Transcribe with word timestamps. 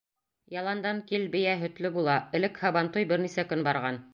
Яландан 0.53 1.01
кил— 1.11 1.27
бейә 1.35 1.53
һөтлө 1.65 1.93
була, 1.99 2.15
Элек 2.41 2.61
һабантуй 2.65 3.07
бер 3.13 3.25
нисә 3.27 3.47
көн 3.53 3.67
барған. 3.71 4.05